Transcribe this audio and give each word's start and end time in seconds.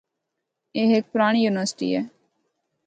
اے 0.75 0.81
ہک 0.91 1.05
پرانڑی 1.13 1.39
یونیورسٹی 1.43 1.89
ہے۔ 1.95 2.01